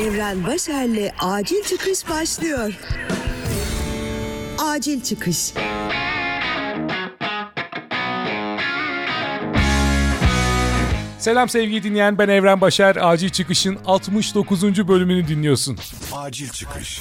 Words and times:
Evren 0.00 0.46
Başer'le 0.46 1.12
Acil 1.18 1.62
Çıkış 1.62 2.08
başlıyor. 2.08 2.72
Acil 4.58 5.00
Çıkış. 5.00 5.52
Selam 11.18 11.48
sevgili 11.48 11.82
dinleyen 11.82 12.18
ben 12.18 12.28
Evren 12.28 12.60
Başar. 12.60 12.96
Acil 13.00 13.28
Çıkış'ın 13.28 13.78
69. 13.86 14.88
bölümünü 14.88 15.28
dinliyorsun. 15.28 15.78
Acil 16.12 16.48
çıkış. 16.48 17.00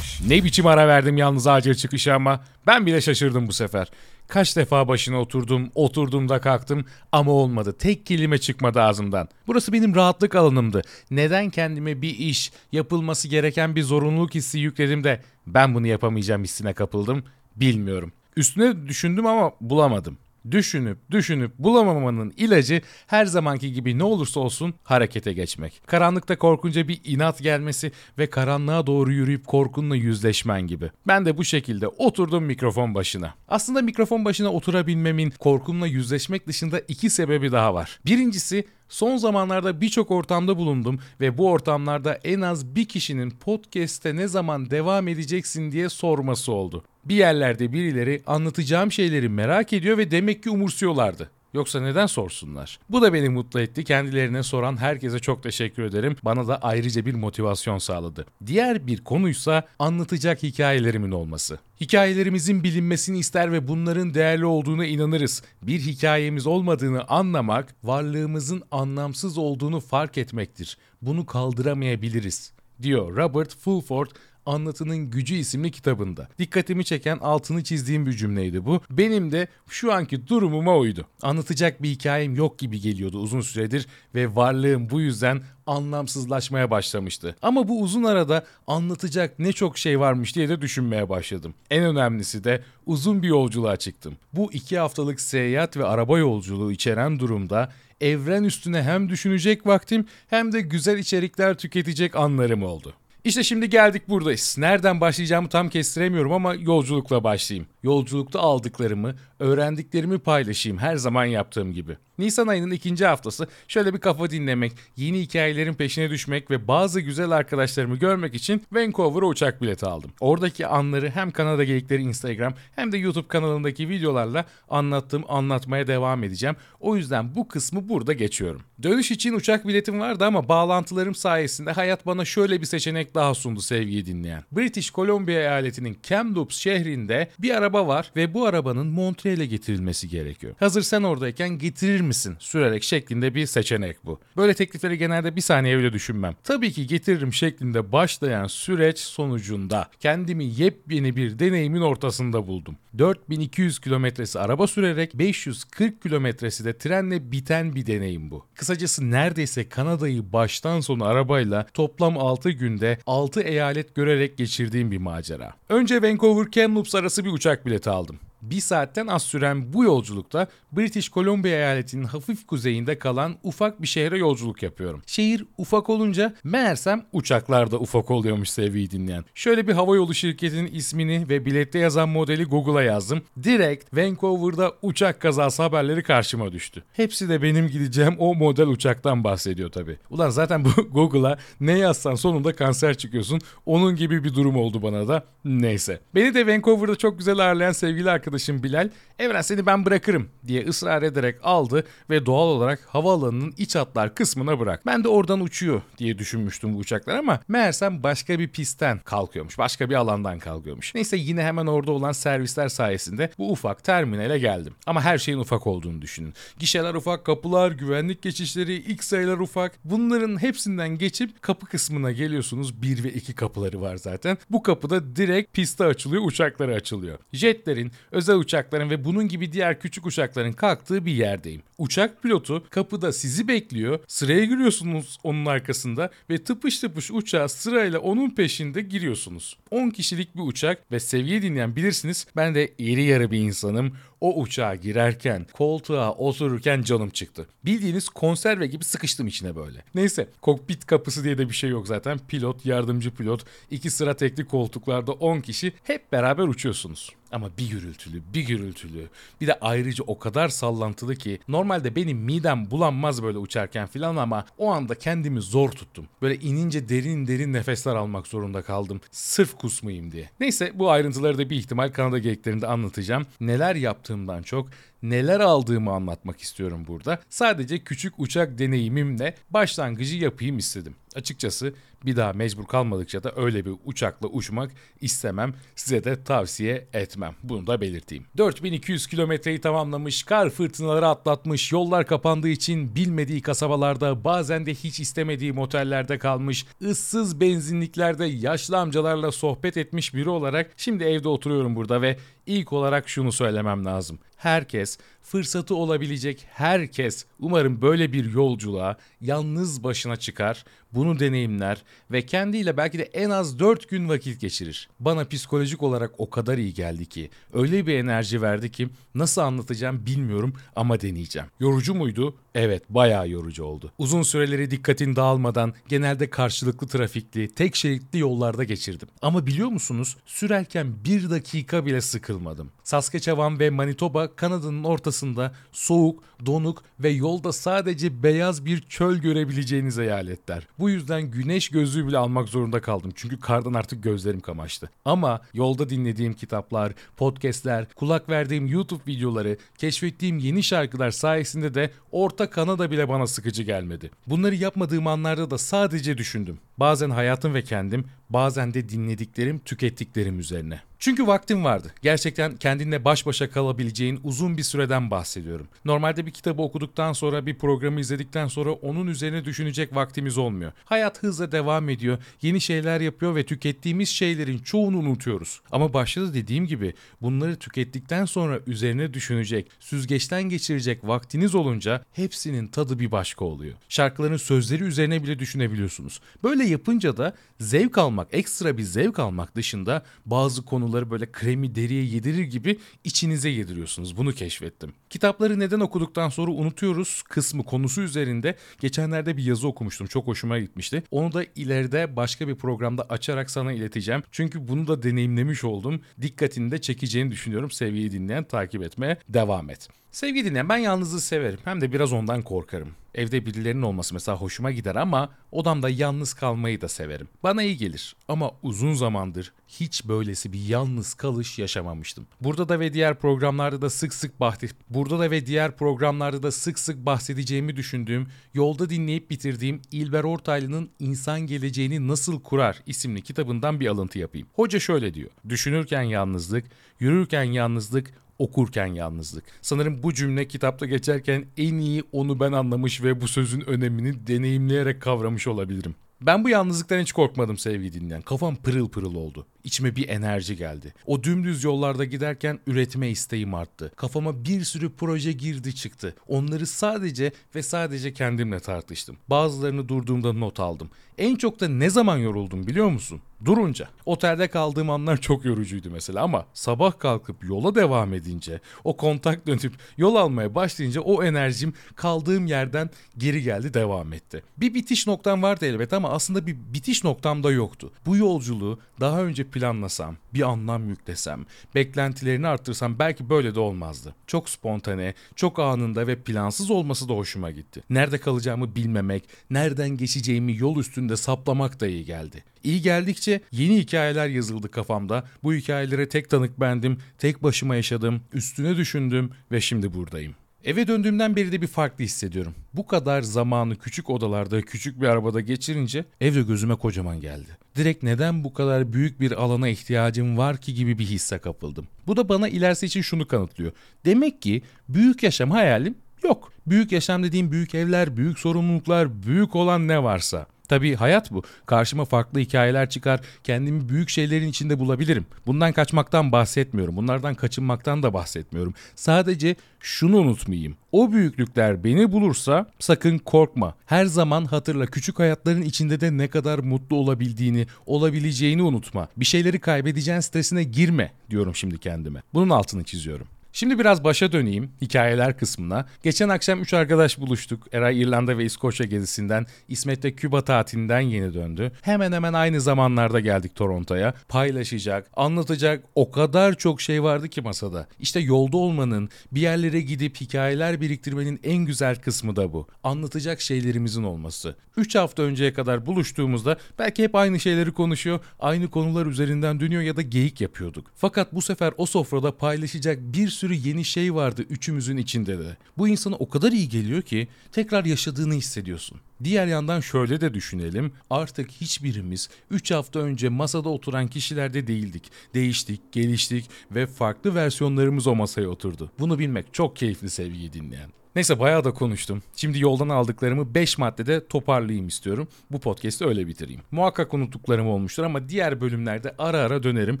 Ne 0.28 0.44
biçim 0.44 0.66
ara 0.66 0.88
verdim 0.88 1.16
yalnız 1.16 1.46
acil 1.46 1.74
çıkışa 1.74 2.14
ama 2.14 2.40
ben 2.66 2.86
bile 2.86 3.00
şaşırdım 3.00 3.48
bu 3.48 3.52
sefer. 3.52 3.88
Kaç 4.28 4.56
defa 4.56 4.88
başına 4.88 5.20
oturdum, 5.20 5.70
oturdum 5.74 6.28
da 6.28 6.40
kalktım 6.40 6.84
ama 7.12 7.32
olmadı. 7.32 7.74
Tek 7.78 8.06
kelime 8.06 8.38
çıkmadı 8.38 8.82
ağzımdan. 8.82 9.28
Burası 9.46 9.72
benim 9.72 9.94
rahatlık 9.94 10.34
alanımdı. 10.34 10.82
Neden 11.10 11.50
kendime 11.50 12.02
bir 12.02 12.18
iş, 12.18 12.52
yapılması 12.72 13.28
gereken 13.28 13.76
bir 13.76 13.82
zorunluluk 13.82 14.34
hissi 14.34 14.58
yükledim 14.58 15.04
de 15.04 15.20
ben 15.46 15.74
bunu 15.74 15.86
yapamayacağım 15.86 16.44
hissine 16.44 16.72
kapıldım? 16.72 17.24
Bilmiyorum. 17.56 18.12
Üstüne 18.36 18.88
düşündüm 18.88 19.26
ama 19.26 19.52
bulamadım. 19.60 20.18
Düşünüp 20.50 21.10
düşünüp 21.10 21.58
bulamamanın 21.58 22.32
ilacı 22.36 22.82
her 23.06 23.26
zamanki 23.26 23.72
gibi 23.72 23.98
ne 23.98 24.04
olursa 24.04 24.40
olsun 24.40 24.74
harekete 24.82 25.32
geçmek. 25.32 25.80
Karanlıkta 25.86 26.38
korkunca 26.38 26.88
bir 26.88 27.00
inat 27.04 27.42
gelmesi 27.42 27.92
ve 28.18 28.30
karanlığa 28.30 28.86
doğru 28.86 29.12
yürüyüp 29.12 29.46
korkunla 29.46 29.96
yüzleşmen 29.96 30.66
gibi. 30.66 30.90
Ben 31.06 31.26
de 31.26 31.36
bu 31.36 31.44
şekilde 31.44 31.88
oturdum 31.88 32.44
mikrofon 32.44 32.94
başına. 32.94 33.34
Aslında 33.48 33.82
mikrofon 33.82 34.24
başına 34.24 34.52
oturabilmemin 34.52 35.30
korkumla 35.30 35.86
yüzleşmek 35.86 36.46
dışında 36.46 36.80
iki 36.80 37.10
sebebi 37.10 37.52
daha 37.52 37.74
var. 37.74 38.00
Birincisi 38.06 38.64
Son 38.88 39.16
zamanlarda 39.16 39.80
birçok 39.80 40.10
ortamda 40.10 40.56
bulundum 40.56 40.98
ve 41.20 41.38
bu 41.38 41.50
ortamlarda 41.50 42.14
en 42.14 42.40
az 42.40 42.76
bir 42.76 42.84
kişinin 42.84 43.30
podcast'te 43.30 44.16
ne 44.16 44.28
zaman 44.28 44.70
devam 44.70 45.08
edeceksin 45.08 45.72
diye 45.72 45.88
sorması 45.88 46.52
oldu. 46.52 46.84
Bir 47.06 47.14
yerlerde 47.14 47.72
birileri 47.72 48.22
anlatacağım 48.26 48.92
şeyleri 48.92 49.28
merak 49.28 49.72
ediyor 49.72 49.98
ve 49.98 50.10
demek 50.10 50.42
ki 50.42 50.50
umursuyorlardı. 50.50 51.30
Yoksa 51.54 51.80
neden 51.80 52.06
sorsunlar? 52.06 52.78
Bu 52.90 53.02
da 53.02 53.12
beni 53.12 53.28
mutlu 53.28 53.60
etti. 53.60 53.84
Kendilerine 53.84 54.42
soran 54.42 54.76
herkese 54.76 55.18
çok 55.18 55.42
teşekkür 55.42 55.82
ederim. 55.82 56.16
Bana 56.22 56.48
da 56.48 56.58
ayrıca 56.62 57.06
bir 57.06 57.14
motivasyon 57.14 57.78
sağladı. 57.78 58.26
Diğer 58.46 58.86
bir 58.86 59.04
konuysa 59.04 59.62
anlatacak 59.78 60.42
hikayelerimin 60.42 61.10
olması. 61.10 61.58
Hikayelerimizin 61.80 62.64
bilinmesini 62.64 63.18
ister 63.18 63.52
ve 63.52 63.68
bunların 63.68 64.14
değerli 64.14 64.46
olduğuna 64.46 64.86
inanırız. 64.86 65.42
Bir 65.62 65.80
hikayemiz 65.80 66.46
olmadığını 66.46 67.04
anlamak, 67.04 67.74
varlığımızın 67.84 68.62
anlamsız 68.70 69.38
olduğunu 69.38 69.80
fark 69.80 70.18
etmektir. 70.18 70.78
Bunu 71.02 71.26
kaldıramayabiliriz 71.26 72.52
diyor 72.82 73.16
Robert 73.16 73.56
Fulford 73.56 74.06
Anlatının 74.46 75.10
Gücü 75.10 75.34
isimli 75.34 75.70
kitabında. 75.70 76.28
Dikkatimi 76.38 76.84
çeken 76.84 77.18
altını 77.18 77.64
çizdiğim 77.64 78.06
bir 78.06 78.12
cümleydi 78.12 78.64
bu. 78.64 78.80
Benim 78.90 79.32
de 79.32 79.48
şu 79.68 79.92
anki 79.92 80.28
durumuma 80.28 80.76
uydu. 80.76 81.06
Anlatacak 81.22 81.82
bir 81.82 81.90
hikayem 81.90 82.34
yok 82.34 82.58
gibi 82.58 82.80
geliyordu 82.80 83.18
uzun 83.18 83.40
süredir 83.40 83.86
ve 84.14 84.36
varlığım 84.36 84.90
bu 84.90 85.00
yüzden 85.00 85.42
anlamsızlaşmaya 85.66 86.70
başlamıştı. 86.70 87.36
Ama 87.42 87.68
bu 87.68 87.80
uzun 87.80 88.04
arada 88.04 88.44
anlatacak 88.66 89.38
ne 89.38 89.52
çok 89.52 89.78
şey 89.78 90.00
varmış 90.00 90.36
diye 90.36 90.48
de 90.48 90.60
düşünmeye 90.60 91.08
başladım. 91.08 91.54
En 91.70 91.84
önemlisi 91.84 92.44
de 92.44 92.62
uzun 92.86 93.22
bir 93.22 93.28
yolculuğa 93.28 93.76
çıktım. 93.76 94.16
Bu 94.32 94.52
iki 94.52 94.78
haftalık 94.78 95.20
seyahat 95.20 95.76
ve 95.76 95.84
araba 95.84 96.18
yolculuğu 96.18 96.72
içeren 96.72 97.18
durumda 97.18 97.72
evren 98.00 98.44
üstüne 98.44 98.82
hem 98.82 99.08
düşünecek 99.08 99.66
vaktim 99.66 100.06
hem 100.28 100.52
de 100.52 100.60
güzel 100.60 100.98
içerikler 100.98 101.58
tüketecek 101.58 102.16
anlarım 102.16 102.62
oldu. 102.62 102.94
İşte 103.24 103.42
şimdi 103.42 103.70
geldik 103.70 104.08
buradayız. 104.08 104.56
Nereden 104.58 105.00
başlayacağımı 105.00 105.48
tam 105.48 105.68
kestiremiyorum 105.68 106.32
ama 106.32 106.54
yolculukla 106.54 107.24
başlayayım. 107.24 107.66
Yolculukta 107.82 108.40
aldıklarımı, 108.40 109.14
öğrendiklerimi 109.38 110.18
paylaşayım 110.18 110.78
her 110.78 110.96
zaman 110.96 111.24
yaptığım 111.24 111.72
gibi. 111.72 111.96
Nisan 112.18 112.46
ayının 112.46 112.70
ikinci 112.70 113.06
haftası 113.06 113.46
şöyle 113.68 113.94
bir 113.94 113.98
kafa 113.98 114.30
dinlemek, 114.30 114.72
yeni 114.96 115.20
hikayelerin 115.20 115.74
peşine 115.74 116.10
düşmek 116.10 116.50
ve 116.50 116.68
bazı 116.68 117.00
güzel 117.00 117.30
arkadaşlarımı 117.30 117.96
görmek 117.96 118.34
için 118.34 118.62
Vancouver'a 118.72 119.26
uçak 119.26 119.62
bileti 119.62 119.86
aldım. 119.86 120.10
Oradaki 120.20 120.66
anları 120.66 121.10
hem 121.10 121.30
Kanada 121.30 121.64
Geyikleri 121.64 122.02
Instagram 122.02 122.54
hem 122.76 122.92
de 122.92 122.98
YouTube 122.98 123.28
kanalındaki 123.28 123.88
videolarla 123.88 124.44
anlattığım 124.68 125.24
anlatmaya 125.28 125.86
devam 125.86 126.24
edeceğim. 126.24 126.56
O 126.80 126.96
yüzden 126.96 127.34
bu 127.34 127.48
kısmı 127.48 127.88
burada 127.88 128.12
geçiyorum. 128.12 128.62
Dönüş 128.82 129.10
için 129.10 129.32
uçak 129.32 129.68
biletim 129.68 130.00
vardı 130.00 130.24
ama 130.24 130.48
bağlantılarım 130.48 131.14
sayesinde 131.14 131.70
hayat 131.72 132.06
bana 132.06 132.24
şöyle 132.24 132.60
bir 132.60 132.66
seçenek 132.66 133.14
daha 133.14 133.34
sundu 133.34 133.60
sevgili 133.60 134.06
dinleyen. 134.06 134.44
British 134.52 134.92
Columbia 134.92 135.32
eyaletinin 135.32 135.98
Kamloops 136.08 136.58
şehrinde 136.58 137.28
bir 137.38 137.50
araba 137.50 137.86
var 137.86 138.10
ve 138.16 138.34
bu 138.34 138.46
arabanın 138.46 138.86
Montreal'e 138.86 139.46
getirilmesi 139.46 140.08
gerekiyor. 140.08 140.54
Hazır 140.58 140.82
sen 140.82 141.02
oradayken 141.02 141.58
getirir 141.58 142.00
misin 142.04 142.36
sürerek 142.38 142.82
şeklinde 142.82 143.34
bir 143.34 143.46
seçenek 143.46 143.96
bu. 144.04 144.20
Böyle 144.36 144.54
teklifleri 144.54 144.98
genelde 144.98 145.36
bir 145.36 145.40
saniye 145.40 145.78
bile 145.78 145.92
düşünmem. 145.92 146.34
Tabii 146.44 146.72
ki 146.72 146.86
getiririm 146.86 147.32
şeklinde 147.32 147.92
başlayan 147.92 148.46
süreç 148.46 148.98
sonucunda 148.98 149.90
kendimi 150.00 150.44
yepyeni 150.44 151.16
bir 151.16 151.38
deneyimin 151.38 151.80
ortasında 151.80 152.46
buldum. 152.46 152.76
4200 152.98 153.78
kilometresi 153.78 154.40
araba 154.40 154.66
sürerek 154.66 155.14
540 155.14 156.02
kilometresi 156.02 156.64
de 156.64 156.78
trenle 156.78 157.32
biten 157.32 157.74
bir 157.74 157.86
deneyim 157.86 158.30
bu. 158.30 158.46
Kısacası 158.54 159.10
neredeyse 159.10 159.68
Kanada'yı 159.68 160.32
baştan 160.32 160.80
sona 160.80 161.06
arabayla 161.06 161.66
toplam 161.74 162.18
6 162.18 162.50
günde 162.50 162.98
6 163.06 163.40
eyalet 163.40 163.94
görerek 163.94 164.36
geçirdiğim 164.38 164.90
bir 164.90 164.98
macera. 164.98 165.54
Önce 165.68 166.02
Vancouver 166.02 166.50
Kamloops 166.50 166.94
arası 166.94 167.24
bir 167.24 167.30
uçak 167.30 167.66
bileti 167.66 167.90
aldım. 167.90 168.18
Bir 168.50 168.60
saatten 168.60 169.06
az 169.06 169.22
süren 169.22 169.72
bu 169.72 169.84
yolculukta 169.84 170.46
British 170.72 171.10
Columbia 171.10 171.48
eyaletinin 171.48 172.04
hafif 172.04 172.46
kuzeyinde 172.46 172.98
kalan 172.98 173.36
ufak 173.42 173.82
bir 173.82 173.86
şehre 173.86 174.18
yolculuk 174.18 174.62
yapıyorum. 174.62 175.02
Şehir 175.06 175.44
ufak 175.58 175.90
olunca 175.90 176.34
meğersem 176.44 177.06
uçaklar 177.12 177.70
da 177.70 177.78
ufak 177.78 178.10
oluyormuş 178.10 178.50
sevgili 178.50 178.90
dinleyen. 178.90 179.24
Şöyle 179.34 179.68
bir 179.68 179.72
havayolu 179.72 180.14
şirketinin 180.14 180.70
ismini 180.72 181.28
ve 181.28 181.46
bilette 181.46 181.78
yazan 181.78 182.08
modeli 182.08 182.44
Google'a 182.44 182.82
yazdım. 182.82 183.22
Direkt 183.42 183.96
Vancouver'da 183.96 184.72
uçak 184.82 185.20
kazası 185.20 185.62
haberleri 185.62 186.02
karşıma 186.02 186.52
düştü. 186.52 186.84
Hepsi 186.92 187.28
de 187.28 187.42
benim 187.42 187.68
gideceğim 187.68 188.16
o 188.18 188.34
model 188.34 188.66
uçaktan 188.66 189.24
bahsediyor 189.24 189.70
tabi. 189.70 189.98
Ulan 190.10 190.30
zaten 190.30 190.64
bu 190.64 190.70
Google'a 190.90 191.38
ne 191.60 191.78
yazsan 191.78 192.14
sonunda 192.14 192.56
kanser 192.56 192.94
çıkıyorsun. 192.94 193.40
Onun 193.66 193.96
gibi 193.96 194.24
bir 194.24 194.34
durum 194.34 194.56
oldu 194.56 194.82
bana 194.82 195.08
da. 195.08 195.24
Neyse. 195.44 196.00
Beni 196.14 196.34
de 196.34 196.46
Vancouver'da 196.46 196.96
çok 196.96 197.18
güzel 197.18 197.38
ağırlayan 197.38 197.72
sevgili 197.72 198.10
arkadaşım 198.10 198.33
arkadaşım 198.34 198.62
Bilal, 198.62 198.90
Evren 199.18 199.42
seni 199.42 199.66
ben 199.66 199.86
bırakırım 199.86 200.28
diye 200.46 200.66
ısrar 200.66 201.02
ederek 201.02 201.36
aldı 201.42 201.84
ve 202.10 202.26
doğal 202.26 202.46
olarak 202.46 202.80
havaalanının 202.88 203.54
iç 203.58 203.74
hatlar 203.74 204.14
kısmına 204.14 204.60
bırak. 204.60 204.86
Ben 204.86 205.04
de 205.04 205.08
oradan 205.08 205.40
uçuyor 205.40 205.82
diye 205.98 206.18
düşünmüştüm 206.18 206.74
bu 206.74 206.78
uçaklar 206.78 207.16
ama 207.16 207.40
meğersem 207.48 208.02
başka 208.02 208.38
bir 208.38 208.48
pistten 208.48 208.98
kalkıyormuş. 208.98 209.58
Başka 209.58 209.90
bir 209.90 209.94
alandan 209.94 210.38
kalkıyormuş. 210.38 210.94
Neyse 210.94 211.16
yine 211.16 211.42
hemen 211.42 211.66
orada 211.66 211.92
olan 211.92 212.12
servisler 212.12 212.68
sayesinde 212.68 213.30
bu 213.38 213.52
ufak 213.52 213.84
terminale 213.84 214.38
geldim. 214.38 214.74
Ama 214.86 215.02
her 215.02 215.18
şeyin 215.18 215.38
ufak 215.38 215.66
olduğunu 215.66 216.02
düşünün. 216.02 216.34
Gişeler 216.58 216.94
ufak, 216.94 217.24
kapılar, 217.24 217.72
güvenlik 217.72 218.22
geçişleri, 218.22 218.74
ilk 218.74 219.04
sayılar 219.04 219.38
ufak. 219.38 219.72
Bunların 219.84 220.42
hepsinden 220.42 220.98
geçip 220.98 221.42
kapı 221.42 221.66
kısmına 221.66 222.12
geliyorsunuz. 222.12 222.82
Bir 222.82 223.04
ve 223.04 223.12
iki 223.12 223.34
kapıları 223.34 223.80
var 223.80 223.96
zaten. 223.96 224.38
Bu 224.50 224.62
kapıda 224.62 225.16
direkt 225.16 225.52
piste 225.52 225.84
açılıyor, 225.84 226.22
uçakları 226.24 226.74
açılıyor. 226.74 227.18
Jetlerin, 227.32 227.92
özel 228.10 228.23
uçakların 228.32 228.90
ve 228.90 229.04
bunun 229.04 229.28
gibi 229.28 229.52
diğer 229.52 229.80
küçük 229.80 230.06
uçakların 230.06 230.52
kalktığı 230.52 231.06
bir 231.06 231.12
yerdeyim. 231.12 231.62
Uçak 231.78 232.22
pilotu 232.22 232.64
kapıda 232.70 233.12
sizi 233.12 233.48
bekliyor. 233.48 233.98
Sıraya 234.06 234.44
giriyorsunuz 234.44 235.18
onun 235.22 235.46
arkasında 235.46 236.10
ve 236.30 236.44
tıpış 236.44 236.78
tıpış 236.78 237.10
uçağa 237.10 237.48
sırayla 237.48 237.98
onun 237.98 238.30
peşinde 238.30 238.80
giriyorsunuz. 238.80 239.56
10 239.70 239.90
kişilik 239.90 240.36
bir 240.36 240.42
uçak 240.42 240.92
ve 240.92 241.00
seviye 241.00 241.42
dinleyen 241.42 241.76
bilirsiniz 241.76 242.26
ben 242.36 242.54
de 242.54 242.74
iri 242.78 243.02
yarı 243.04 243.30
bir 243.30 243.38
insanım. 243.38 243.92
O 244.20 244.40
uçağa 244.40 244.74
girerken, 244.74 245.46
koltuğa 245.52 246.12
otururken 246.12 246.82
canım 246.82 247.10
çıktı. 247.10 247.46
Bildiğiniz 247.64 248.08
konserve 248.08 248.66
gibi 248.66 248.84
sıkıştım 248.84 249.26
içine 249.26 249.56
böyle. 249.56 249.84
Neyse 249.94 250.28
kokpit 250.40 250.86
kapısı 250.86 251.24
diye 251.24 251.38
de 251.38 251.48
bir 251.48 251.54
şey 251.54 251.70
yok 251.70 251.86
zaten. 251.86 252.18
Pilot, 252.28 252.66
yardımcı 252.66 253.10
pilot, 253.10 253.44
iki 253.70 253.90
sıra 253.90 254.16
tekli 254.16 254.44
koltuklarda 254.44 255.12
10 255.12 255.40
kişi 255.40 255.72
hep 255.82 256.12
beraber 256.12 256.44
uçuyorsunuz. 256.44 257.10
Ama 257.34 257.50
bir 257.58 257.70
gürültülü, 257.70 258.22
bir 258.34 258.46
gürültülü. 258.46 259.08
Bir 259.40 259.46
de 259.46 259.58
ayrıca 259.60 260.04
o 260.06 260.18
kadar 260.18 260.48
sallantılı 260.48 261.16
ki 261.16 261.38
normalde 261.48 261.96
benim 261.96 262.18
midem 262.18 262.70
bulanmaz 262.70 263.22
böyle 263.22 263.38
uçarken 263.38 263.86
filan 263.86 264.16
ama 264.16 264.44
o 264.58 264.72
anda 264.72 264.94
kendimi 264.94 265.40
zor 265.40 265.70
tuttum. 265.70 266.06
Böyle 266.22 266.36
inince 266.36 266.88
derin 266.88 267.26
derin 267.26 267.52
nefesler 267.52 267.94
almak 267.94 268.26
zorunda 268.26 268.62
kaldım. 268.62 269.00
Sırf 269.10 269.54
kusmayayım 269.58 270.12
diye. 270.12 270.30
Neyse 270.40 270.72
bu 270.74 270.90
ayrıntıları 270.90 271.38
da 271.38 271.50
bir 271.50 271.56
ihtimal 271.56 271.92
Kanada 271.92 272.18
geyiklerinde 272.18 272.66
anlatacağım. 272.66 273.26
Neler 273.40 273.76
yaptığımdan 273.76 274.42
çok 274.42 274.68
neler 275.02 275.40
aldığımı 275.40 275.90
anlatmak 275.90 276.40
istiyorum 276.40 276.84
burada. 276.88 277.18
Sadece 277.30 277.78
küçük 277.78 278.14
uçak 278.18 278.58
deneyimimle 278.58 279.34
başlangıcı 279.50 280.16
yapayım 280.16 280.58
istedim. 280.58 280.94
Açıkçası 281.14 281.74
bir 282.04 282.16
daha 282.16 282.32
mecbur 282.32 282.66
kalmadıkça 282.66 283.22
da 283.22 283.32
öyle 283.36 283.64
bir 283.64 283.72
uçakla 283.84 284.28
uçmak 284.28 284.70
istemem. 285.00 285.54
Size 285.76 286.04
de 286.04 286.24
tavsiye 286.24 286.88
etmem. 286.92 287.34
Bunu 287.42 287.66
da 287.66 287.80
belirteyim. 287.80 288.26
4200 288.36 289.06
kilometreyi 289.06 289.60
tamamlamış, 289.60 290.22
kar 290.22 290.50
fırtınaları 290.50 291.08
atlatmış, 291.08 291.72
yollar 291.72 292.06
kapandığı 292.06 292.48
için 292.48 292.94
bilmediği 292.94 293.42
kasabalarda 293.42 294.24
bazen 294.24 294.66
de 294.66 294.74
hiç 294.74 295.00
istemediği 295.00 295.52
motellerde 295.52 296.18
kalmış, 296.18 296.66
ıssız 296.82 297.40
benzinliklerde 297.40 298.24
yaşlı 298.24 298.78
amcalarla 298.78 299.32
sohbet 299.32 299.76
etmiş 299.76 300.14
biri 300.14 300.28
olarak 300.28 300.70
şimdi 300.76 301.04
evde 301.04 301.28
oturuyorum 301.28 301.76
burada 301.76 302.02
ve 302.02 302.16
ilk 302.46 302.72
olarak 302.72 303.08
şunu 303.08 303.32
söylemem 303.32 303.84
lazım. 303.84 304.18
Herkes, 304.36 304.98
fırsatı 305.22 305.74
olabilecek 305.74 306.46
herkes 306.50 307.24
umarım 307.38 307.82
böyle 307.82 308.12
bir 308.12 308.32
yolculuğa 308.32 308.96
yalnız 309.20 309.84
başına 309.84 310.16
çıkar, 310.16 310.64
bunu 310.94 311.18
deneyimler 311.18 311.82
ve 312.10 312.26
kendiyle 312.26 312.76
belki 312.76 312.98
de 312.98 313.02
en 313.02 313.30
az 313.30 313.58
4 313.58 313.88
gün 313.88 314.08
vakit 314.08 314.40
geçirir. 314.40 314.88
Bana 315.00 315.24
psikolojik 315.24 315.82
olarak 315.82 316.10
o 316.18 316.30
kadar 316.30 316.58
iyi 316.58 316.74
geldi 316.74 317.06
ki, 317.06 317.30
öyle 317.52 317.86
bir 317.86 317.94
enerji 317.94 318.42
verdi 318.42 318.70
ki 318.70 318.88
nasıl 319.14 319.40
anlatacağım 319.40 320.06
bilmiyorum 320.06 320.54
ama 320.76 321.00
deneyeceğim. 321.00 321.48
Yorucu 321.60 321.94
muydu? 321.94 322.34
Evet, 322.54 322.82
bayağı 322.88 323.28
yorucu 323.28 323.64
oldu. 323.64 323.92
Uzun 323.98 324.22
süreleri 324.22 324.70
dikkatin 324.70 325.16
dağılmadan 325.16 325.74
genelde 325.88 326.30
karşılıklı 326.30 326.86
trafikli, 326.86 327.54
tek 327.54 327.76
şeritli 327.76 328.18
yollarda 328.18 328.64
geçirdim. 328.64 329.08
Ama 329.22 329.46
biliyor 329.46 329.68
musunuz? 329.68 330.16
Sürerken 330.26 331.04
bir 331.04 331.30
dakika 331.30 331.86
bile 331.86 332.00
sıkılmadım. 332.00 332.70
Saskatchewan 332.84 333.58
ve 333.58 333.70
Manitoba 333.70 334.36
Kanada'nın 334.36 334.84
ortasında 334.84 335.52
soğuk, 335.72 336.22
donuk 336.46 336.84
ve 337.00 337.08
yolda 337.08 337.52
sadece 337.52 338.22
beyaz 338.22 338.64
bir 338.64 338.80
çöl 338.80 339.16
görebileceğiniz 339.16 339.98
eyaletler. 339.98 340.68
Bu 340.78 340.90
yüzden 340.90 341.30
güneş 341.30 341.68
gözlüğü 341.68 342.06
bile 342.06 342.18
almak 342.18 342.48
zorunda 342.48 342.80
kaldım. 342.80 343.12
Çünkü 343.14 343.40
kardan 343.40 343.74
artık 343.74 344.02
gözlerim 344.02 344.40
kamaştı. 344.40 344.90
Ama 345.04 345.40
yolda 345.54 345.90
dinlediğim 345.90 346.34
kitaplar, 346.34 346.92
podcastler, 347.16 347.86
kulak 347.94 348.28
verdiğim 348.28 348.66
YouTube 348.66 349.02
videoları, 349.06 349.56
keşfettiğim 349.78 350.38
yeni 350.38 350.62
şarkılar 350.62 351.10
sayesinde 351.10 351.74
de 351.74 351.90
Orta 352.12 352.43
Kanada 352.50 352.90
bile 352.90 353.08
bana 353.08 353.26
sıkıcı 353.26 353.62
gelmedi. 353.62 354.10
Bunları 354.26 354.54
yapmadığım 354.54 355.06
anlarda 355.06 355.50
da 355.50 355.58
sadece 355.58 356.18
düşündüm. 356.18 356.58
Bazen 356.78 357.10
hayatım 357.10 357.54
ve 357.54 357.62
kendim, 357.62 358.04
bazen 358.30 358.74
de 358.74 358.88
dinlediklerim, 358.88 359.58
tükettiklerim 359.58 360.38
üzerine. 360.38 360.80
Çünkü 361.04 361.26
vaktim 361.26 361.64
vardı. 361.64 361.92
Gerçekten 362.02 362.56
kendinle 362.56 363.04
baş 363.04 363.26
başa 363.26 363.50
kalabileceğin 363.50 364.20
uzun 364.24 364.56
bir 364.56 364.62
süreden 364.62 365.10
bahsediyorum. 365.10 365.68
Normalde 365.84 366.26
bir 366.26 366.30
kitabı 366.30 366.62
okuduktan 366.62 367.12
sonra, 367.12 367.46
bir 367.46 367.58
programı 367.58 368.00
izledikten 368.00 368.48
sonra 368.48 368.72
onun 368.72 369.06
üzerine 369.06 369.44
düşünecek 369.44 369.94
vaktimiz 369.94 370.38
olmuyor. 370.38 370.72
Hayat 370.84 371.22
hızla 371.22 371.52
devam 371.52 371.88
ediyor, 371.88 372.18
yeni 372.42 372.60
şeyler 372.60 373.00
yapıyor 373.00 373.34
ve 373.34 373.46
tükettiğimiz 373.46 374.08
şeylerin 374.08 374.58
çoğunu 374.58 374.98
unutuyoruz. 374.98 375.60
Ama 375.72 375.92
başta 375.92 376.34
dediğim 376.34 376.66
gibi 376.66 376.94
bunları 377.22 377.56
tükettikten 377.56 378.24
sonra 378.24 378.60
üzerine 378.66 379.14
düşünecek, 379.14 379.70
süzgeçten 379.80 380.42
geçirecek 380.42 381.04
vaktiniz 381.04 381.54
olunca 381.54 382.04
hepsinin 382.12 382.66
tadı 382.66 382.98
bir 382.98 383.12
başka 383.12 383.44
oluyor. 383.44 383.74
Şarkıların 383.88 384.36
sözleri 384.36 384.84
üzerine 384.84 385.22
bile 385.22 385.38
düşünebiliyorsunuz. 385.38 386.20
Böyle 386.42 386.64
yapınca 386.64 387.16
da 387.16 387.34
zevk 387.60 387.98
almak, 387.98 388.13
ekstra 388.32 388.78
bir 388.78 388.82
zevk 388.82 389.18
almak 389.18 389.56
dışında 389.56 390.02
bazı 390.26 390.64
konuları 390.64 391.10
böyle 391.10 391.32
kremi 391.32 391.74
deriye 391.74 392.04
yedirir 392.04 392.44
gibi 392.44 392.78
içinize 393.04 393.48
yediriyorsunuz. 393.48 394.16
Bunu 394.16 394.32
keşfettim. 394.32 394.92
Kitapları 395.14 395.58
neden 395.58 395.80
okuduktan 395.80 396.28
sonra 396.28 396.50
unutuyoruz 396.50 397.22
kısmı 397.22 397.64
konusu 397.64 398.02
üzerinde 398.02 398.56
geçenlerde 398.80 399.36
bir 399.36 399.44
yazı 399.44 399.68
okumuştum. 399.68 400.06
Çok 400.06 400.26
hoşuma 400.26 400.58
gitmişti. 400.58 401.02
Onu 401.10 401.32
da 401.32 401.44
ileride 401.56 402.16
başka 402.16 402.48
bir 402.48 402.54
programda 402.54 403.02
açarak 403.08 403.50
sana 403.50 403.72
ileteceğim. 403.72 404.22
Çünkü 404.32 404.68
bunu 404.68 404.86
da 404.86 405.02
deneyimlemiş 405.02 405.64
oldum. 405.64 406.00
Dikkatini 406.22 406.70
de 406.70 406.80
çekeceğini 406.80 407.30
düşünüyorum. 407.30 407.70
Sevgili 407.70 408.12
dinleyen 408.12 408.44
takip 408.44 408.82
etmeye 408.82 409.16
devam 409.28 409.70
et. 409.70 409.88
Sevgili 410.14 410.44
dinleyen 410.44 410.68
ben 410.68 410.76
yalnızlığı 410.76 411.20
severim. 411.20 411.58
Hem 411.64 411.80
de 411.80 411.92
biraz 411.92 412.12
ondan 412.12 412.42
korkarım. 412.42 412.88
Evde 413.14 413.46
birilerinin 413.46 413.82
olması 413.82 414.14
mesela 414.14 414.38
hoşuma 414.38 414.70
gider 414.70 414.94
ama 414.94 415.30
odamda 415.52 415.88
yalnız 415.88 416.34
kalmayı 416.34 416.80
da 416.80 416.88
severim. 416.88 417.28
Bana 417.42 417.62
iyi 417.62 417.76
gelir 417.76 418.16
ama 418.28 418.50
uzun 418.62 418.94
zamandır 418.94 419.52
hiç 419.68 420.08
böylesi 420.08 420.52
bir 420.52 420.58
yalnız 420.68 421.14
kalış 421.14 421.58
yaşamamıştım. 421.58 422.26
Burada 422.40 422.68
da 422.68 422.80
ve 422.80 422.92
diğer 422.92 423.14
programlarda 423.14 423.82
da 423.82 423.90
sık 423.90 424.14
sık 424.14 424.40
bahset 424.40 424.74
Burada 425.04 425.18
da 425.18 425.30
ve 425.30 425.46
diğer 425.46 425.76
programlarda 425.76 426.42
da 426.42 426.52
sık 426.52 426.78
sık 426.78 427.06
bahsedeceğimi 427.06 427.76
düşündüğüm, 427.76 428.26
yolda 428.54 428.90
dinleyip 428.90 429.30
bitirdiğim 429.30 429.82
İlber 429.92 430.24
Ortaylı'nın 430.24 430.90
İnsan 430.98 431.40
Geleceğini 431.40 432.08
Nasıl 432.08 432.40
Kurar 432.40 432.82
isimli 432.86 433.22
kitabından 433.22 433.80
bir 433.80 433.86
alıntı 433.86 434.18
yapayım. 434.18 434.48
Hoca 434.52 434.80
şöyle 434.80 435.14
diyor. 435.14 435.30
Düşünürken 435.48 436.02
yalnızlık, 436.02 436.64
yürürken 437.00 437.42
yalnızlık, 437.42 438.10
okurken 438.38 438.86
yalnızlık. 438.86 439.44
Sanırım 439.62 440.02
bu 440.02 440.14
cümle 440.14 440.48
kitapta 440.48 440.86
geçerken 440.86 441.44
en 441.56 441.78
iyi 441.78 442.04
onu 442.12 442.40
ben 442.40 442.52
anlamış 442.52 443.02
ve 443.02 443.20
bu 443.20 443.28
sözün 443.28 443.60
önemini 443.60 444.26
deneyimleyerek 444.26 445.02
kavramış 445.02 445.46
olabilirim. 445.46 445.94
Ben 446.20 446.44
bu 446.44 446.48
yalnızlıktan 446.48 447.00
hiç 447.00 447.12
korkmadım 447.12 447.58
sevgili 447.58 447.92
dinleyen. 447.92 448.22
Kafam 448.22 448.56
pırıl 448.56 448.88
pırıl 448.88 449.14
oldu. 449.14 449.46
İçime 449.64 449.96
bir 449.96 450.08
enerji 450.08 450.56
geldi. 450.56 450.94
O 451.06 451.22
dümdüz 451.24 451.64
yollarda 451.64 452.04
giderken 452.04 452.58
üretme 452.66 453.08
isteğim 453.08 453.54
arttı. 453.54 453.92
Kafama 453.96 454.44
bir 454.44 454.64
sürü 454.64 454.92
proje 454.92 455.32
girdi 455.32 455.74
çıktı. 455.74 456.14
Onları 456.28 456.66
sadece 456.66 457.32
ve 457.54 457.62
sadece 457.62 458.12
kendimle 458.12 458.60
tartıştım. 458.60 459.16
Bazılarını 459.28 459.88
durduğumda 459.88 460.32
not 460.32 460.60
aldım. 460.60 460.90
En 461.18 461.36
çok 461.36 461.60
da 461.60 461.68
ne 461.68 461.90
zaman 461.90 462.16
yoruldum 462.16 462.66
biliyor 462.66 462.90
musun? 462.90 463.20
Durunca. 463.44 463.88
Otelde 464.06 464.48
kaldığım 464.48 464.90
anlar 464.90 465.20
çok 465.20 465.44
yorucuydu 465.44 465.90
mesela 465.90 466.22
ama 466.22 466.46
sabah 466.54 466.98
kalkıp 466.98 467.44
yola 467.44 467.74
devam 467.74 468.14
edince, 468.14 468.60
o 468.84 468.96
kontak 468.96 469.46
dönüp 469.46 469.72
yol 469.96 470.14
almaya 470.14 470.54
başlayınca 470.54 471.00
o 471.00 471.24
enerjim 471.24 471.74
kaldığım 471.96 472.46
yerden 472.46 472.90
geri 473.18 473.42
geldi 473.42 473.74
devam 473.74 474.12
etti. 474.12 474.42
Bir 474.56 474.74
bitiş 474.74 475.06
noktam 475.06 475.42
vardı 475.42 475.66
elbet 475.66 475.92
ama 475.92 476.10
aslında 476.10 476.46
bir 476.46 476.56
bitiş 476.74 477.04
noktam 477.04 477.44
da 477.44 477.50
yoktu. 477.50 477.92
Bu 478.06 478.16
yolculuğu 478.16 478.78
daha 479.00 479.22
önce 479.22 479.44
planlasam, 479.54 480.16
bir 480.34 480.42
anlam 480.42 480.88
yüklesem, 480.88 481.46
beklentilerini 481.74 482.46
arttırsam 482.46 482.98
belki 482.98 483.30
böyle 483.30 483.54
de 483.54 483.60
olmazdı. 483.60 484.14
Çok 484.26 484.48
spontane, 484.48 485.14
çok 485.36 485.58
anında 485.58 486.06
ve 486.06 486.16
plansız 486.16 486.70
olması 486.70 487.08
da 487.08 487.12
hoşuma 487.12 487.50
gitti. 487.50 487.82
Nerede 487.90 488.18
kalacağımı 488.18 488.74
bilmemek, 488.74 489.28
nereden 489.50 489.88
geçeceğimi 489.88 490.56
yol 490.56 490.78
üstünde 490.78 491.16
saplamak 491.16 491.80
da 491.80 491.86
iyi 491.86 492.04
geldi. 492.04 492.44
İyi 492.64 492.82
geldikçe 492.82 493.40
yeni 493.52 493.78
hikayeler 493.78 494.28
yazıldı 494.28 494.70
kafamda. 494.70 495.24
Bu 495.42 495.54
hikayelere 495.54 496.08
tek 496.08 496.30
tanık 496.30 496.60
bendim, 496.60 496.98
tek 497.18 497.42
başıma 497.42 497.76
yaşadım, 497.76 498.20
üstüne 498.32 498.76
düşündüm 498.76 499.30
ve 499.52 499.60
şimdi 499.60 499.94
buradayım. 499.94 500.34
Eve 500.64 500.86
döndüğümden 500.86 501.36
beri 501.36 501.52
de 501.52 501.62
bir 501.62 501.66
farklı 501.66 502.04
hissediyorum. 502.04 502.54
Bu 502.74 502.86
kadar 502.86 503.22
zamanı 503.22 503.76
küçük 503.76 504.10
odalarda, 504.10 504.62
küçük 504.62 505.00
bir 505.00 505.06
arabada 505.06 505.40
geçirince 505.40 506.04
evde 506.20 506.42
gözüme 506.42 506.74
kocaman 506.74 507.20
geldi. 507.20 507.58
Direkt 507.76 508.02
neden 508.02 508.44
bu 508.44 508.52
kadar 508.52 508.92
büyük 508.92 509.20
bir 509.20 509.32
alana 509.32 509.68
ihtiyacım 509.68 510.38
var 510.38 510.56
ki 510.56 510.74
gibi 510.74 510.98
bir 510.98 511.04
hisse 511.04 511.38
kapıldım. 511.38 511.86
Bu 512.06 512.16
da 512.16 512.28
bana 512.28 512.48
ilerisi 512.48 512.86
için 512.86 513.00
şunu 513.00 513.28
kanıtlıyor. 513.28 513.72
Demek 514.04 514.42
ki 514.42 514.62
büyük 514.88 515.22
yaşam 515.22 515.50
hayalim 515.50 515.94
yok. 516.22 516.52
Büyük 516.66 516.92
yaşam 516.92 517.22
dediğim 517.22 517.52
büyük 517.52 517.74
evler, 517.74 518.16
büyük 518.16 518.38
sorumluluklar, 518.38 519.22
büyük 519.22 519.56
olan 519.56 519.88
ne 519.88 520.02
varsa. 520.02 520.46
Tabii 520.68 520.94
hayat 520.94 521.32
bu. 521.32 521.42
Karşıma 521.66 522.04
farklı 522.04 522.40
hikayeler 522.40 522.90
çıkar. 522.90 523.20
Kendimi 523.44 523.88
büyük 523.88 524.08
şeylerin 524.08 524.48
içinde 524.48 524.78
bulabilirim. 524.78 525.26
Bundan 525.46 525.72
kaçmaktan 525.72 526.32
bahsetmiyorum. 526.32 526.96
Bunlardan 526.96 527.34
kaçınmaktan 527.34 528.02
da 528.02 528.14
bahsetmiyorum. 528.14 528.74
Sadece 528.94 529.56
şunu 529.80 530.16
unutmayayım. 530.16 530.76
O 530.92 531.12
büyüklükler 531.12 531.84
beni 531.84 532.12
bulursa 532.12 532.66
sakın 532.78 533.18
korkma. 533.18 533.74
Her 533.86 534.04
zaman 534.04 534.44
hatırla 534.44 534.86
küçük 534.86 535.18
hayatların 535.18 535.62
içinde 535.62 536.00
de 536.00 536.16
ne 536.16 536.28
kadar 536.28 536.58
mutlu 536.58 536.96
olabildiğini, 536.96 537.66
olabileceğini 537.86 538.62
unutma. 538.62 539.08
Bir 539.16 539.24
şeyleri 539.24 539.60
kaybedeceğin 539.60 540.20
stresine 540.20 540.64
girme 540.64 541.12
diyorum 541.30 541.54
şimdi 541.54 541.78
kendime. 541.78 542.22
Bunun 542.34 542.50
altını 542.50 542.84
çiziyorum. 542.84 543.26
Şimdi 543.56 543.78
biraz 543.78 544.04
başa 544.04 544.32
döneyim 544.32 544.70
hikayeler 544.82 545.38
kısmına. 545.38 545.86
Geçen 546.02 546.28
akşam 546.28 546.62
3 546.62 546.74
arkadaş 546.74 547.18
buluştuk. 547.18 547.66
Eray 547.72 548.02
İrlanda 548.02 548.38
ve 548.38 548.44
İskoçya 548.44 548.86
gezisinden, 548.86 549.46
İsmet 549.68 550.02
de 550.02 550.12
Küba 550.14 550.44
tatilinden 550.44 551.00
yeni 551.00 551.34
döndü. 551.34 551.72
Hemen 551.82 552.12
hemen 552.12 552.32
aynı 552.32 552.60
zamanlarda 552.60 553.20
geldik 553.20 553.54
Toronto'ya. 553.54 554.14
Paylaşacak, 554.28 555.10
anlatacak 555.16 555.84
o 555.94 556.10
kadar 556.10 556.54
çok 556.54 556.80
şey 556.80 557.02
vardı 557.02 557.28
ki 557.28 557.42
masada. 557.42 557.86
İşte 558.00 558.20
yolda 558.20 558.56
olmanın, 558.56 559.08
bir 559.32 559.40
yerlere 559.40 559.80
gidip 559.80 560.20
hikayeler 560.20 560.80
biriktirmenin 560.80 561.40
en 561.44 561.64
güzel 561.64 561.96
kısmı 561.96 562.36
da 562.36 562.52
bu. 562.52 562.68
Anlatacak 562.84 563.40
şeylerimizin 563.40 564.02
olması. 564.02 564.56
3 564.76 564.94
hafta 564.94 565.22
önceye 565.22 565.52
kadar 565.52 565.86
buluştuğumuzda 565.86 566.56
belki 566.78 567.02
hep 567.02 567.14
aynı 567.14 567.40
şeyleri 567.40 567.72
konuşuyor, 567.72 568.20
aynı 568.40 568.70
konular 568.70 569.06
üzerinden 569.06 569.60
dönüyor 569.60 569.82
ya 569.82 569.96
da 569.96 570.02
geyik 570.02 570.40
yapıyorduk. 570.40 570.90
Fakat 570.94 571.34
bu 571.34 571.42
sefer 571.42 571.72
o 571.76 571.86
sofrada 571.86 572.36
paylaşacak 572.36 572.98
bir 573.00 573.28
sürü 573.28 573.43
sürü 573.44 573.68
yeni 573.68 573.84
şey 573.84 574.14
vardı 574.14 574.42
üçümüzün 574.50 574.96
içinde 574.96 575.38
de. 575.38 575.56
Bu 575.78 575.88
insana 575.88 576.16
o 576.16 576.28
kadar 576.28 576.52
iyi 576.52 576.68
geliyor 576.68 577.02
ki 577.02 577.28
tekrar 577.52 577.84
yaşadığını 577.84 578.34
hissediyorsun. 578.34 579.00
Diğer 579.24 579.46
yandan 579.46 579.80
şöyle 579.80 580.20
de 580.20 580.34
düşünelim. 580.34 580.92
Artık 581.10 581.50
hiçbirimiz 581.50 582.28
3 582.50 582.70
hafta 582.70 582.98
önce 582.98 583.28
masada 583.28 583.68
oturan 583.68 584.08
kişilerde 584.08 584.66
değildik. 584.66 585.10
Değiştik, 585.34 585.92
geliştik 585.92 586.50
ve 586.70 586.86
farklı 586.86 587.34
versiyonlarımız 587.34 588.06
o 588.06 588.14
masaya 588.14 588.48
oturdu. 588.48 588.90
Bunu 588.98 589.18
bilmek 589.18 589.54
çok 589.54 589.76
keyifli 589.76 590.10
sevgili 590.10 590.52
dinleyen. 590.52 591.03
Neyse 591.16 591.40
bayağı 591.40 591.64
da 591.64 591.74
konuştum. 591.74 592.22
Şimdi 592.36 592.60
yoldan 592.60 592.88
aldıklarımı 592.88 593.54
5 593.54 593.78
maddede 593.78 594.26
toparlayayım 594.28 594.88
istiyorum. 594.88 595.28
Bu 595.50 595.60
podcast'i 595.60 596.06
öyle 596.06 596.26
bitireyim. 596.26 596.60
Muhakkak 596.70 597.14
unuttuklarım 597.14 597.68
olmuştur 597.68 598.02
ama 598.02 598.28
diğer 598.28 598.60
bölümlerde 598.60 599.14
ara 599.18 599.38
ara 599.38 599.62
dönerim. 599.62 600.00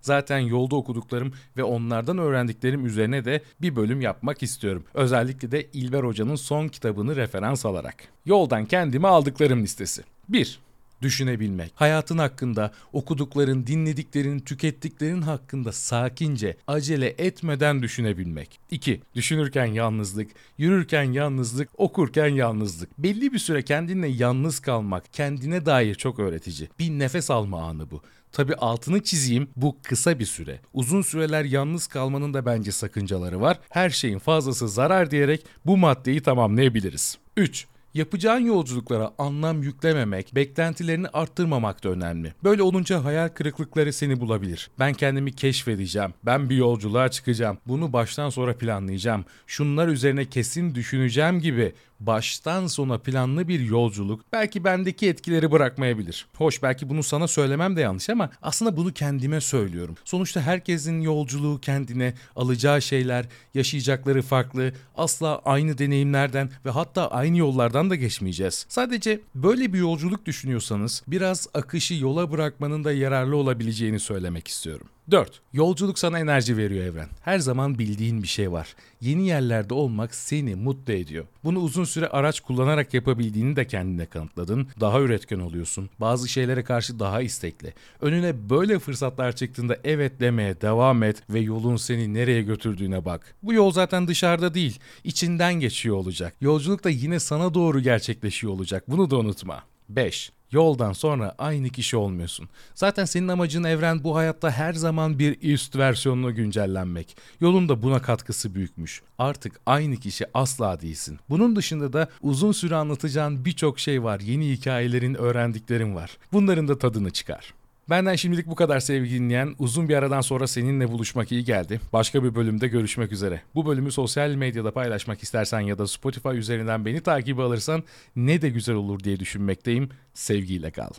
Zaten 0.00 0.38
yolda 0.38 0.76
okuduklarım 0.76 1.32
ve 1.56 1.64
onlardan 1.64 2.18
öğrendiklerim 2.18 2.86
üzerine 2.86 3.24
de 3.24 3.42
bir 3.60 3.76
bölüm 3.76 4.00
yapmak 4.00 4.42
istiyorum. 4.42 4.84
Özellikle 4.94 5.50
de 5.50 5.66
İlber 5.72 6.04
Hoca'nın 6.04 6.36
son 6.36 6.68
kitabını 6.68 7.16
referans 7.16 7.66
alarak. 7.66 7.96
Yoldan 8.26 8.64
kendime 8.66 9.08
aldıklarım 9.08 9.62
listesi. 9.62 10.02
1 10.28 10.58
düşünebilmek. 11.02 11.72
Hayatın 11.74 12.18
hakkında, 12.18 12.72
okudukların, 12.92 13.66
dinlediklerin, 13.66 14.38
tükettiklerin 14.38 15.22
hakkında 15.22 15.72
sakince, 15.72 16.56
acele 16.66 17.14
etmeden 17.18 17.82
düşünebilmek. 17.82 18.60
2. 18.70 19.00
Düşünürken 19.14 19.66
yalnızlık, 19.66 20.30
yürürken 20.58 21.12
yalnızlık, 21.12 21.68
okurken 21.76 22.28
yalnızlık. 22.28 22.98
Belli 22.98 23.32
bir 23.32 23.38
süre 23.38 23.62
kendinle 23.62 24.08
yalnız 24.08 24.60
kalmak, 24.60 25.12
kendine 25.12 25.66
dair 25.66 25.94
çok 25.94 26.18
öğretici. 26.18 26.68
Bir 26.78 26.90
nefes 26.90 27.30
alma 27.30 27.62
anı 27.62 27.90
bu. 27.90 28.02
Tabi 28.32 28.54
altını 28.54 29.02
çizeyim 29.02 29.48
bu 29.56 29.76
kısa 29.82 30.18
bir 30.18 30.26
süre. 30.26 30.60
Uzun 30.74 31.02
süreler 31.02 31.44
yalnız 31.44 31.86
kalmanın 31.86 32.34
da 32.34 32.46
bence 32.46 32.72
sakıncaları 32.72 33.40
var. 33.40 33.58
Her 33.70 33.90
şeyin 33.90 34.18
fazlası 34.18 34.68
zarar 34.68 35.10
diyerek 35.10 35.46
bu 35.66 35.76
maddeyi 35.76 36.22
tamamlayabiliriz. 36.22 37.18
3. 37.36 37.66
Yapacağın 37.94 38.40
yolculuklara 38.40 39.10
anlam 39.18 39.62
yüklememek, 39.62 40.34
beklentilerini 40.34 41.08
arttırmamak 41.08 41.84
da 41.84 41.88
önemli. 41.88 42.34
Böyle 42.44 42.62
olunca 42.62 43.04
hayal 43.04 43.28
kırıklıkları 43.28 43.92
seni 43.92 44.20
bulabilir. 44.20 44.70
Ben 44.78 44.92
kendimi 44.92 45.32
keşfedeceğim. 45.32 46.14
Ben 46.26 46.50
bir 46.50 46.56
yolculuğa 46.56 47.08
çıkacağım. 47.08 47.58
Bunu 47.66 47.92
baştan 47.92 48.30
sonra 48.30 48.56
planlayacağım. 48.58 49.24
Şunlar 49.46 49.88
üzerine 49.88 50.24
kesin 50.24 50.74
düşüneceğim 50.74 51.40
gibi 51.40 51.72
baştan 52.06 52.66
sona 52.66 52.98
planlı 52.98 53.48
bir 53.48 53.60
yolculuk 53.60 54.24
belki 54.32 54.64
bendeki 54.64 55.08
etkileri 55.08 55.50
bırakmayabilir. 55.52 56.26
Hoş 56.36 56.62
belki 56.62 56.88
bunu 56.88 57.02
sana 57.02 57.28
söylemem 57.28 57.76
de 57.76 57.80
yanlış 57.80 58.10
ama 58.10 58.30
aslında 58.42 58.76
bunu 58.76 58.92
kendime 58.92 59.40
söylüyorum. 59.40 59.96
Sonuçta 60.04 60.40
herkesin 60.40 61.00
yolculuğu 61.00 61.60
kendine, 61.60 62.14
alacağı 62.36 62.82
şeyler, 62.82 63.26
yaşayacakları 63.54 64.22
farklı, 64.22 64.72
asla 64.96 65.38
aynı 65.44 65.78
deneyimlerden 65.78 66.50
ve 66.64 66.70
hatta 66.70 67.10
aynı 67.10 67.38
yollardan 67.38 67.90
da 67.90 67.94
geçmeyeceğiz. 67.94 68.66
Sadece 68.68 69.20
böyle 69.34 69.72
bir 69.72 69.78
yolculuk 69.78 70.26
düşünüyorsanız 70.26 71.02
biraz 71.06 71.48
akışı 71.54 71.94
yola 71.94 72.30
bırakmanın 72.32 72.84
da 72.84 72.92
yararlı 72.92 73.36
olabileceğini 73.36 74.00
söylemek 74.00 74.48
istiyorum. 74.48 74.86
4. 75.10 75.40
Yolculuk 75.52 75.98
sana 75.98 76.18
enerji 76.18 76.56
veriyor 76.56 76.84
evren. 76.84 77.08
Her 77.20 77.38
zaman 77.38 77.78
bildiğin 77.78 78.22
bir 78.22 78.28
şey 78.28 78.52
var. 78.52 78.76
Yeni 79.00 79.26
yerlerde 79.26 79.74
olmak 79.74 80.14
seni 80.14 80.54
mutlu 80.54 80.92
ediyor. 80.92 81.24
Bunu 81.44 81.58
uzun 81.58 81.84
süre 81.84 82.08
araç 82.08 82.40
kullanarak 82.40 82.94
yapabildiğini 82.94 83.56
de 83.56 83.66
kendine 83.66 84.06
kanıtladın. 84.06 84.68
Daha 84.80 85.00
üretken 85.00 85.38
oluyorsun. 85.38 85.90
Bazı 86.00 86.28
şeylere 86.28 86.64
karşı 86.64 86.98
daha 86.98 87.22
istekli. 87.22 87.74
Önüne 88.00 88.50
böyle 88.50 88.78
fırsatlar 88.78 89.36
çıktığında 89.36 89.76
evet 89.84 90.20
demeye 90.20 90.60
devam 90.60 91.02
et 91.02 91.22
ve 91.30 91.40
yolun 91.40 91.76
seni 91.76 92.14
nereye 92.14 92.42
götürdüğüne 92.42 93.04
bak. 93.04 93.34
Bu 93.42 93.52
yol 93.52 93.72
zaten 93.72 94.08
dışarıda 94.08 94.54
değil, 94.54 94.78
içinden 95.04 95.54
geçiyor 95.54 95.96
olacak. 95.96 96.34
Yolculuk 96.40 96.84
da 96.84 96.90
yine 96.90 97.20
sana 97.20 97.54
doğru 97.54 97.80
gerçekleşiyor 97.80 98.52
olacak. 98.52 98.84
Bunu 98.88 99.10
da 99.10 99.16
unutma. 99.18 99.62
5. 99.88 100.32
Yoldan 100.52 100.92
sonra 100.92 101.34
aynı 101.38 101.68
kişi 101.68 101.96
olmuyorsun. 101.96 102.48
Zaten 102.74 103.04
senin 103.04 103.28
amacın 103.28 103.64
evren 103.64 104.04
bu 104.04 104.16
hayatta 104.16 104.50
her 104.50 104.72
zaman 104.72 105.18
bir 105.18 105.42
üst 105.42 105.76
versiyonuna 105.76 106.30
güncellenmek. 106.30 107.16
Yolun 107.40 107.68
da 107.68 107.82
buna 107.82 108.02
katkısı 108.02 108.54
büyükmüş. 108.54 109.02
Artık 109.18 109.60
aynı 109.66 109.96
kişi 109.96 110.24
asla 110.34 110.80
değilsin. 110.80 111.18
Bunun 111.30 111.56
dışında 111.56 111.92
da 111.92 112.08
uzun 112.22 112.52
süre 112.52 112.76
anlatacağın 112.76 113.44
birçok 113.44 113.78
şey 113.78 114.02
var. 114.02 114.20
Yeni 114.20 114.50
hikayelerin, 114.50 115.14
öğrendiklerin 115.14 115.94
var. 115.94 116.18
Bunların 116.32 116.68
da 116.68 116.78
tadını 116.78 117.10
çıkar. 117.10 117.54
Benden 117.90 118.14
şimdilik 118.14 118.46
bu 118.46 118.54
kadar 118.54 118.80
sevgili 118.80 119.18
dinleyen. 119.18 119.54
Uzun 119.58 119.88
bir 119.88 119.94
aradan 119.96 120.20
sonra 120.20 120.46
seninle 120.46 120.88
buluşmak 120.92 121.32
iyi 121.32 121.44
geldi. 121.44 121.80
Başka 121.92 122.24
bir 122.24 122.34
bölümde 122.34 122.68
görüşmek 122.68 123.12
üzere. 123.12 123.42
Bu 123.54 123.66
bölümü 123.66 123.92
sosyal 123.92 124.30
medyada 124.30 124.72
paylaşmak 124.72 125.22
istersen 125.22 125.60
ya 125.60 125.78
da 125.78 125.86
Spotify 125.88 126.28
üzerinden 126.28 126.84
beni 126.84 127.00
takip 127.00 127.38
alırsan 127.38 127.82
ne 128.16 128.42
de 128.42 128.48
güzel 128.48 128.74
olur 128.74 129.00
diye 129.00 129.20
düşünmekteyim. 129.20 129.88
Sevgiyle 130.14 130.70
kal. 130.70 130.90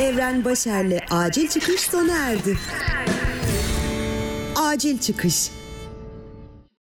Evren 0.00 0.44
Başer'le 0.44 1.00
acil 1.10 1.48
çıkış 1.48 1.80
sona 1.80 2.16
erdi. 2.16 2.58
Acil 4.56 4.98
çıkış. 4.98 5.50